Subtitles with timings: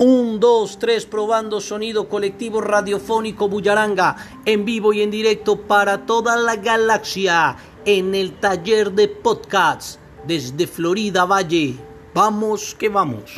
[0.00, 4.14] Un, dos, tres, probando sonido colectivo radiofónico Bullaranga,
[4.44, 10.68] en vivo y en directo para toda la galaxia, en el taller de podcasts desde
[10.68, 11.74] Florida Valle.
[12.14, 13.32] Vamos que vamos.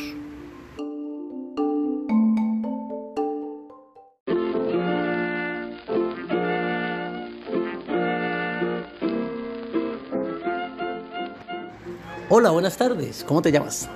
[12.28, 13.24] Hola, buenas tardes.
[13.26, 13.88] ¿Cómo te llamas?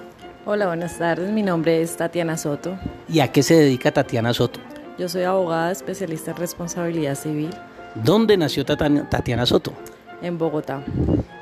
[0.47, 1.30] Hola, buenas tardes.
[1.33, 2.77] Mi nombre es Tatiana Soto.
[3.09, 4.61] ¿Y a qué se dedica Tatiana Soto?
[4.98, 7.48] Yo soy abogada especialista en responsabilidad civil.
[7.95, 9.73] ¿Dónde nació Tatiana Soto?
[10.21, 10.85] En Bogotá.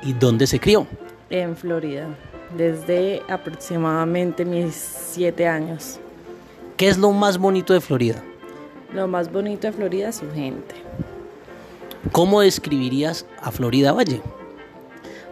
[0.03, 0.87] ¿Y dónde se crió?
[1.29, 2.07] En Florida,
[2.55, 5.99] desde aproximadamente mis siete años.
[6.77, 8.23] ¿Qué es lo más bonito de Florida?
[8.93, 10.75] Lo más bonito de Florida es su gente.
[12.13, 14.21] ¿Cómo describirías a Florida Valle?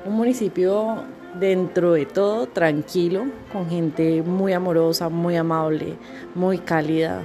[0.04, 1.06] Un municipio
[1.40, 5.96] dentro de todo tranquilo, con gente muy amorosa, muy amable,
[6.36, 7.24] muy cálida,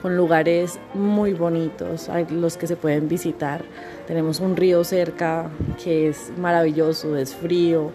[0.00, 3.64] con lugares muy bonitos, los que se pueden visitar.
[4.06, 5.48] Tenemos un río cerca
[5.82, 7.92] que es maravilloso, es frío.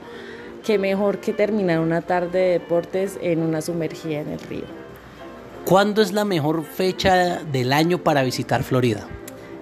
[0.64, 4.66] Qué mejor que terminar una tarde de deportes en una sumergida en el río.
[5.66, 9.06] ¿Cuándo es la mejor fecha del año para visitar Florida?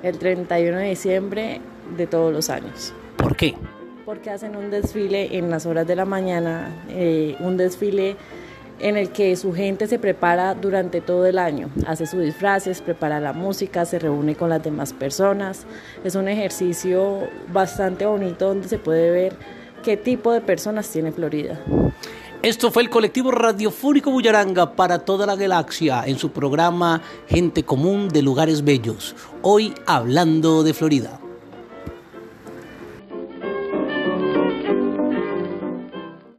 [0.04, 1.62] El 31 de diciembre
[1.98, 2.94] de todos los años.
[3.18, 3.56] ¿Por qué?
[4.06, 8.16] Porque hacen un desfile en las horas de la mañana, eh, un desfile
[8.80, 13.20] en el que su gente se prepara durante todo el año, hace sus disfraces, prepara
[13.20, 15.66] la música, se reúne con las demás personas.
[16.04, 19.36] Es un ejercicio bastante bonito donde se puede ver
[19.84, 21.60] qué tipo de personas tiene Florida.
[22.44, 28.10] Esto fue el colectivo radiofónico Bullaranga para toda la galaxia en su programa Gente Común
[28.10, 29.16] de Lugares Bellos.
[29.42, 31.20] Hoy hablando de Florida.